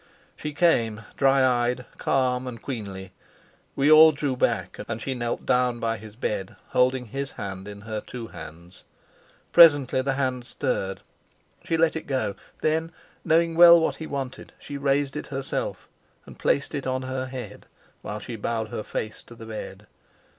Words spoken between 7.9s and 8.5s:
two